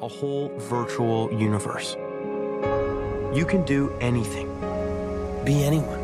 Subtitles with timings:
[0.00, 1.96] a whole virtual universe.
[3.34, 4.48] You can do anything,
[5.44, 6.00] be anyone,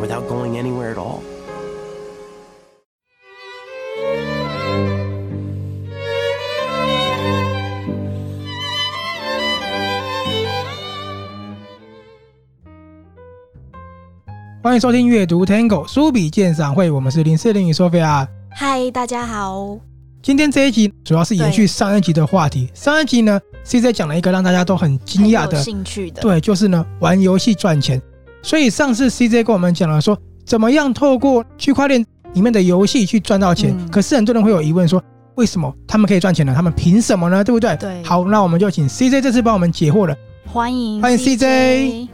[0.00, 1.20] without going anywhere at all.
[14.62, 18.26] 欢迎收听阅读 Tango 书笔鉴赏会，我们是林思玲与 Sophia。
[18.50, 19.78] 嗨，大家好。
[20.23, 22.69] 今天这一集主要是延续上一集的话题。
[22.75, 27.99] 上一集呢，CJ 讲了一个让大家都很惊讶的兴趣的，对，就是呢玩游戏赚钱。
[28.43, 30.15] 所以上次 CJ 跟我们讲了说，
[30.45, 33.75] 怎么样透过区块链里面的游戏去赚到钱。
[33.75, 33.89] 嗯。
[33.89, 35.03] 可是很多人会有疑问说，
[35.35, 36.53] 为什么他们可以赚钱呢？
[36.55, 37.43] 他们凭什么呢？
[37.43, 37.75] 对不对？
[37.77, 38.03] 对。
[38.03, 40.15] 好，那我们就请 CJ 这次帮我们解惑了。
[40.45, 42.07] 欢迎，欢迎 CJ。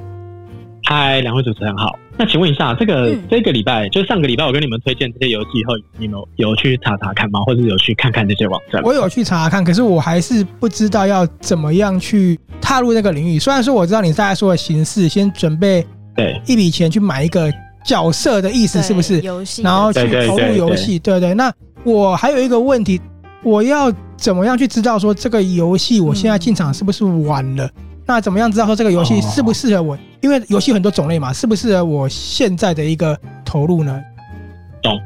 [0.86, 2.00] 嗨，两位主持人好。
[2.20, 7.40] 那请问一下，这个、嗯、这个礼拜，就上个礼拜，我跟你们推荐这些游戏以后，你们有去查查看吗？
[7.46, 8.82] 或者有去看看这些网站？
[8.84, 13.38] 我有去查查看，可是我还是不知道要怎么样去踏入那个领域。
[13.38, 17.54] 虽然说我知道你大概说的形式，先准备对一笔钱去买一个
[17.86, 19.22] 角色的意思，是不是？
[19.22, 21.34] 游戏，然后去投入游戏，对，对对。
[21.36, 23.00] 那我还有一个问题，
[23.44, 27.66] 我要怎么样去知道说这个游戏我现在进场是不是晚了？
[27.66, 27.72] 嗯
[28.08, 29.97] 那怎么样知道说这个游戏适不适合我？
[30.22, 34.02] 因为游戏很多种类嘛，适不适合我现在的一个投入呢？
[34.81, 34.97] 懂，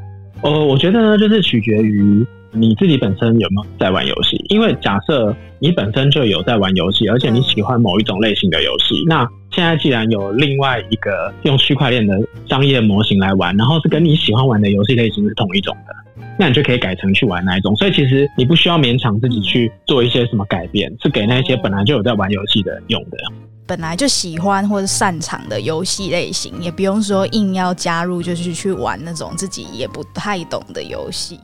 [0.42, 4.36] 呃，我觉得呢，就是取决于你自己本身有没有在玩游戏。
[4.48, 12.14] 因为假设你本身就有在玩游戏，而且你喜欢某一种类型的游戏，那现在既然有另外一个用区块链的
[12.48, 15.94] 商业模型来玩，然后是跟你喜欢玩的游戏类型是同一种的。
[16.38, 23.18] 那你就可以改成去玩那一种，所以其实你不需要勉强自己去做一些什么改变，嗯、是给那些本来就有在玩游戏的人用的。
[23.66, 31.38] 本来就喜欢或者擅长的游戏类型，也不用说硬要加入，就是去玩那种自己也不太懂的游戏。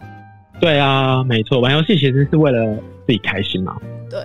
[0.60, 2.74] 对啊，没错，玩游戏其实是为了
[3.06, 3.76] 自己开心嘛。
[4.10, 4.20] 对，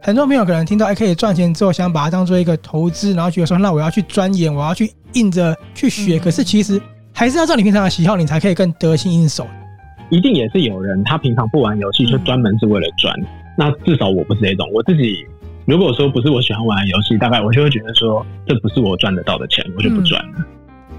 [0.00, 6.80] 很多朋友可能听到哎可以赚钱之后，想把它当做一个投资，然后觉得说那我要去钻研，我要去硬着去学，嗯、可是其实
[7.12, 9.46] 还是要照你平常的喜好，你才可以更得心应手。
[10.08, 13.14] 一定也是有人，他平常不玩游戏，就专门是为了赚。
[13.20, 13.26] 嗯。
[13.58, 15.26] 那至少我不是这种，我自己
[15.64, 20.34] 如果说不是我喜欢玩游戏，大概我就会觉得说，这不是我赚得到的钱，我就不赚了。
[20.38, 20.44] 嗯。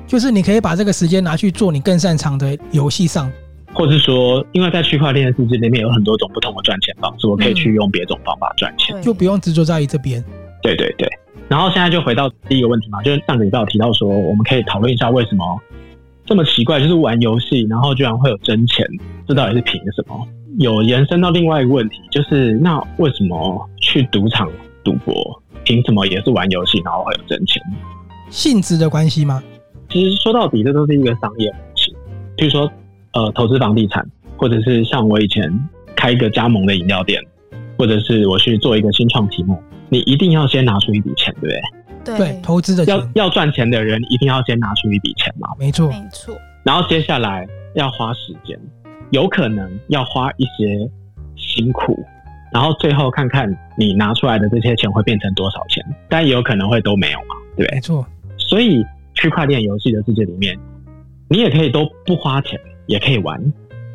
[0.06, 3.32] 就是你可以把这个时间拿去做你更擅长的游戏上，
[3.74, 10.24] 或是说，因为在区块链的世界里面有很多种不同的赚钱方式，我可以去用别种方法赚钱，就不用执着在于这边。
[10.62, 11.10] 对对对。
[11.50, 15.44] 然后现在就回到第一个问题嘛，就是上个礼拜有提到说，我们可以讨论一下为什么。
[16.26, 18.88] 这么奇怪，就是玩游戏，然后居然会有真钱，
[19.28, 20.26] 这到底是凭什么？
[20.58, 24.50] 有延伸到另外一个问题，就是那为什么去赌场
[24.86, 25.14] 赌博，
[25.66, 27.62] 凭什么也是玩游戏，然后会有真钱？
[28.30, 29.44] 性质的关系吗？
[29.90, 31.92] 其实说到底，这都是一个商业模式。
[32.38, 32.72] 比如说，
[33.14, 34.06] 呃，投资房地产，
[34.38, 35.52] 或者是像我以前
[35.96, 37.22] 开一个加盟的饮料店，
[37.78, 39.58] 或者是我去做一个新创题目，
[39.90, 42.18] 你一定要先拿出一笔钱，对不对？
[42.18, 46.36] 对，投资的要要赚钱的人一定要先拿出一笔钱嘛，没错，没错。
[46.64, 48.60] 然后接下来要花时间，
[49.12, 50.90] 有可能要花一些
[51.36, 52.04] 辛苦，
[52.52, 53.48] 然后最后看看
[53.78, 58.06] 你拿出来的这些钱会变成多少钱，但也有可能会都没有嘛，对，没错。
[58.38, 60.58] 所以区块链游戏的世界里面，
[61.30, 63.42] 你也可以都不花钱，也可以玩，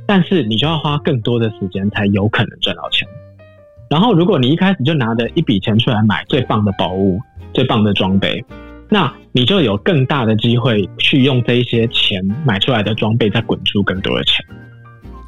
[0.06, 3.06] 但是你就要花更多的时间才有可能赚到钱。
[3.90, 7.20] 然后如果你一开始就拿着一笔钱出来买最棒的宝物。
[7.54, 8.44] 最棒的装备，
[8.90, 14.44] 那你就有更大的机会去用这一些钱买出来的装备，再滚出更多的钱。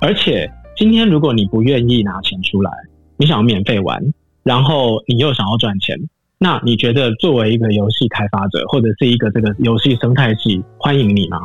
[0.03, 2.71] 而且今天如果你不愿意拿钱出来，
[3.17, 3.99] 你想要免费玩，
[4.43, 5.97] 然后你又想要赚钱，
[6.39, 11.39] 那你觉得作为一个游戏开发者或者是一个这个游戏生态系欢迎你吗？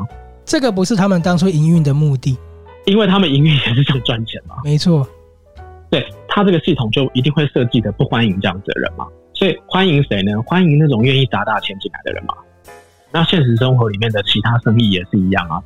[0.46, 2.38] 这个不是他们当初营运的目的，
[2.86, 4.56] 因为他们营运也是想赚钱嘛。
[4.64, 5.06] 没错，
[5.90, 9.08] 对，他这个系统就一定会设计的不欢迎这样子的人嘛。
[9.34, 10.32] 所以欢迎谁呢？
[10.44, 12.36] 欢迎那种愿意砸大钱进来的人嘛。
[13.12, 15.60] 那现实生活里面的其他生意也是一样啊。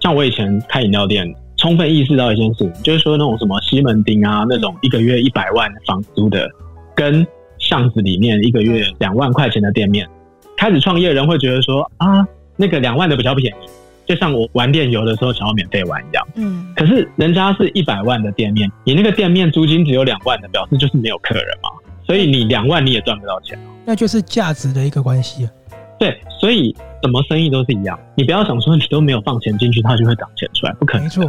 [0.00, 6.50] 像我以前开饮料店，充分意识到一件事情，就是说那种什么西门町啊，那种一个月一百万房租的，
[6.94, 7.24] 跟
[7.58, 10.08] 巷子里面一个月两万块钱的店面，
[10.56, 12.26] 开始创业的人会觉得说啊，
[12.56, 13.66] 那个两万的比较便宜，
[14.12, 16.26] 就像我玩电游的时候想要免费玩一样。
[16.34, 16.66] 嗯。
[16.76, 21.70] 可是人家是一百万的店面，你那个店面租金只有两万的，表示就是没有客人嘛。
[22.04, 25.50] 所以你两万你也赚不到钱，那就是价值的一个关系啊。
[25.98, 31.04] 对，所以什么生意都是一样，你不要想说你都没有放钱进去，它就会涨钱出来，不可能。
[31.04, 31.24] 没错。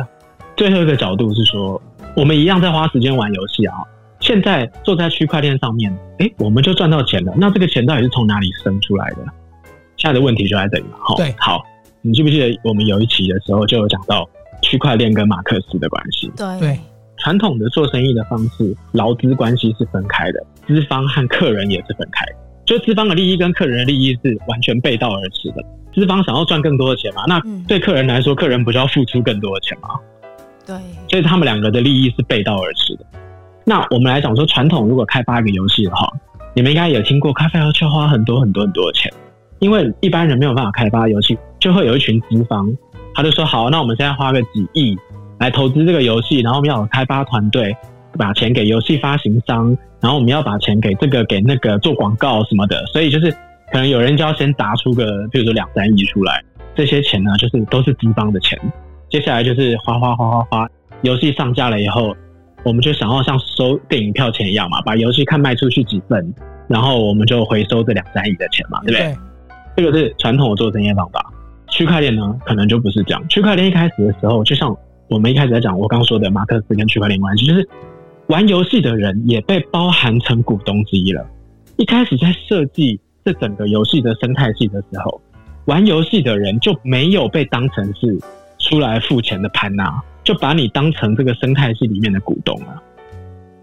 [0.57, 1.81] 最后一个角度是说，
[2.15, 3.75] 我们一样在花时间玩游戏啊。
[4.19, 7.33] 现在坐在区块链上面，哎，我们就赚到钱了。
[7.35, 9.17] 那这个钱到底是从哪里生出来的？
[9.97, 10.97] 现在的问题就在这里嘛。
[11.01, 11.61] 好，对，好，
[12.05, 14.29] 你记不记得我们有一期的时候就有讲到
[14.61, 16.29] 区块链跟马克思的关系？
[16.59, 16.77] 对。
[17.17, 22.35] 传统的做生意的方式，劳资关系是分开的，资方和客人也是分开的。
[22.65, 25.63] 就资方的利益跟客人的利益是完全背道而驰的。
[25.93, 29.87] 资方想要赚更多的钱嘛，那对客人来说，客人不就要付出更多的钱吗？
[30.65, 30.75] 对，
[31.09, 33.05] 所以他们两个的利益是背道而驰的。
[33.63, 36.11] 那我们来讲说，传统如果开发一个游戏的话，
[36.53, 39.13] 你们应该也听过，开发要去花很多很多很多的钱，
[39.63, 42.69] 因为一般人没有办法开发游戏，就会有一群资方，
[43.15, 44.93] 他就说好，那我们现在花个几亿
[45.39, 47.73] 来投资这个游戏，然后我们要开发团队，
[48.19, 49.69] 把钱给游戏发行商，
[50.01, 53.31] 然后我们要把钱给这个给那个做广告什么的，所以就是
[53.71, 56.43] 可能有人就要先砸出个，比如说两三亿出来，
[56.75, 58.59] 这些钱呢，就是都是资方的钱。
[59.09, 60.69] 接下来就是花花花花花，
[61.03, 62.13] 游戏上架了以后，
[62.63, 66.33] 我们就想要像收电影票钱一样嘛，把游戏看卖出去几份，
[66.67, 68.97] 然后我们就回收这两三亿的钱嘛，对不？
[68.97, 69.15] 对，
[69.75, 71.33] 这个是传统的做生意方法。
[71.67, 73.27] 区块链呢，可能就不是这样。
[73.27, 74.75] 区块链一开始的时候，就像
[75.07, 77.67] 我们一开始在讲，我刚说的马克思跟区块链关系，就是
[78.27, 81.25] 玩游戏的人也被包含成股东之一了。
[81.77, 85.21] 一开始在设计这整个游戏的生态系的时候，
[85.65, 88.19] 玩游戏的人就没有被当成是。
[88.59, 92.81] 出来付钱的潘娜，就把你当成这个生态系里面的股东了。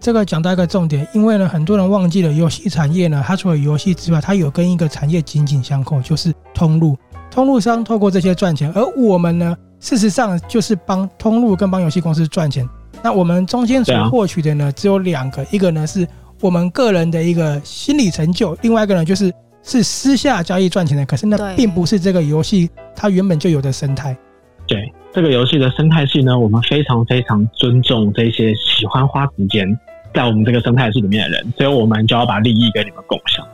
[0.01, 6.97] 这个讲到一个重点，因为呢，很多人忘记了游戏产业呢，它除了游戏之外，它有跟一个产业紧紧相扣，就是通路。
[7.29, 12.67] 通路商透过这些赚钱，而我们呢，事实上就是帮通路跟帮游戏公司赚钱。
[13.03, 16.07] 那我们中间所获取的呢，只有两个，一个呢是
[16.41, 19.31] 我们个人的一个心理成就，另外一个呢就是
[19.61, 21.05] 是私下交易赚钱的。
[21.05, 24.17] 可是那并不是这个游戏它原本就有的生态。
[24.65, 29.79] 对这个游戏的生态系呢，我们非常非常尊重这些喜欢花时间
[30.13, 33.45] 在我们这个生态系里面的人，所以我们就要把利益跟你们共享。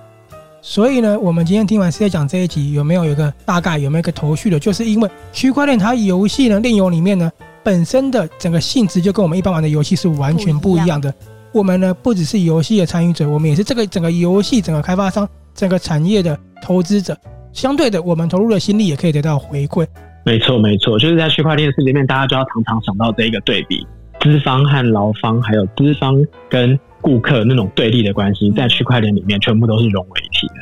[0.61, 4.59] 所以呢，我们今天听完 CJ 讲这一集，有没有一个大概，有没有一个头绪的？
[4.59, 7.31] 就是因为区块链它游戏呢，链游里面呢，
[7.63, 11.13] 本身的整个性质就跟我们一般玩的游戏是完全不一样的。
[11.53, 17.17] 我们呢，不只是游戏的参与者，我们也是这个整个游戏整个开发商、整个产业的投资者。
[17.53, 19.87] 相对的，我们投入的心力也可以得到回馈。
[20.25, 23.87] 没错，没错，就是在区块链世界里面，大家就要常常想到这一个对比：
[24.19, 26.15] 资方和劳方，还有资方
[26.49, 30.53] 跟顾客那种对立的关系，在区块链里面全部都是融为一体的。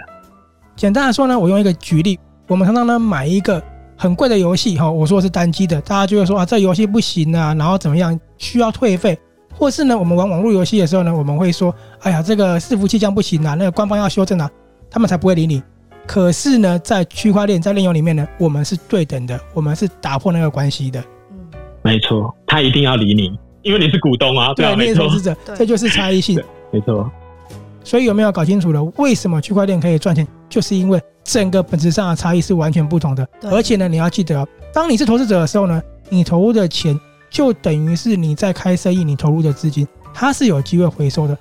[0.75, 3.61] 简单来说呢，我用一个举例，我们常常呢买一个
[3.95, 9.17] 很贵的游戏哈，我说是单机的，大家就会说啊，这游戏不行啊，然后怎么样需要退费，
[9.53, 14.51] 或是呢，我们玩网络游戏的时候呢，我们会说，哎呀，这个伺服器这样不行啊，那个官方要修正啊，
[14.89, 15.63] 他们才不会理你。
[16.05, 20.99] 可是呢，在区块链在链游里面呢，我们是对等的，我们是打破那个关系的。
[21.31, 21.37] 嗯，
[21.81, 23.31] 没错，他一定要理你，
[23.65, 26.39] 因为你是股东啊，对啊，你是投资者，这就是差异性。
[26.71, 27.11] 没错。
[27.83, 28.83] 所以有没有搞清楚了？
[28.97, 30.25] 为什么区块链可以赚钱？
[30.47, 33.27] 就是因为整个本质上的差异是完全不同的。
[33.41, 36.97] 而且呢，你要记得，当你是投资者的时候呢，你投入的钱
[37.31, 41.35] 就等于是你在开生意，你投入的资金，它是有机会回收的。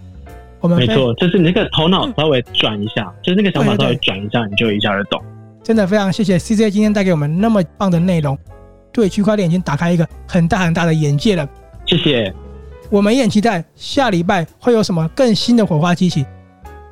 [0.60, 5.22] 我们没错，就是你那个头脑稍微转一下，嗯、就是那个想法稍微转一下，对对对，你就一下就懂。
[5.62, 8.38] 真的非常谢谢 CJ 今天带给我们那么棒的内容，
[8.92, 11.46] 对区块链已经打开一个很大很大的眼界了。
[11.86, 12.32] 谢谢。
[12.90, 16.24] 我们也很期待下礼拜会有什么更新的火花激起。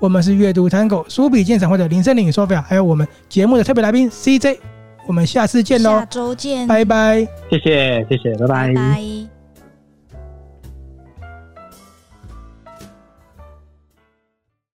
[0.00, 4.58] 我们是阅读 Tango 书笔鉴赏会的林森林与 Sophia，还有我们节目的特别来宾 CJ。
[5.06, 7.26] 我们下次见喽，下周见，拜拜。
[7.50, 8.68] 谢谢谢谢，拜拜。
[8.68, 9.31] 拜拜。